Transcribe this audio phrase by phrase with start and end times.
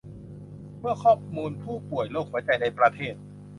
[0.79, 3.15] เมื่อข้อมูลของผู้ป่วยโรคหัวใจในประเทศ